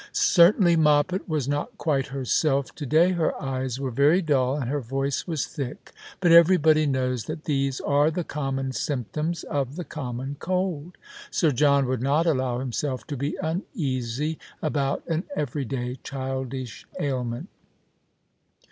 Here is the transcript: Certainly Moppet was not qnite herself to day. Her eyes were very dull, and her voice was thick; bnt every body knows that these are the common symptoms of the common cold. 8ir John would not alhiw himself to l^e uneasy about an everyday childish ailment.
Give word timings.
Certainly 0.13 0.77
Moppet 0.77 1.29
was 1.29 1.47
not 1.47 1.77
qnite 1.77 2.07
herself 2.07 2.73
to 2.73 2.87
day. 2.87 3.11
Her 3.11 3.39
eyes 3.39 3.79
were 3.79 3.91
very 3.91 4.19
dull, 4.23 4.55
and 4.57 4.67
her 4.67 4.79
voice 4.81 5.27
was 5.27 5.45
thick; 5.45 5.91
bnt 6.23 6.31
every 6.31 6.57
body 6.57 6.87
knows 6.87 7.25
that 7.25 7.43
these 7.43 7.79
are 7.81 8.09
the 8.09 8.23
common 8.23 8.71
symptoms 8.71 9.43
of 9.43 9.75
the 9.75 9.83
common 9.83 10.37
cold. 10.39 10.97
8ir 11.31 11.53
John 11.53 11.85
would 11.85 12.01
not 12.01 12.25
alhiw 12.25 12.61
himself 12.61 13.05
to 13.05 13.17
l^e 13.17 13.33
uneasy 13.43 14.39
about 14.59 15.03
an 15.07 15.25
everyday 15.35 15.99
childish 16.01 16.87
ailment. 16.99 17.49